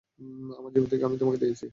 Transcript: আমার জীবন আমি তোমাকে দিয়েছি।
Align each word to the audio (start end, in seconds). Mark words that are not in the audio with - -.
আমার 0.59 0.71
জীবন 0.73 0.87
আমি 1.05 1.17
তোমাকে 1.17 1.37
দিয়েছি। 1.37 1.65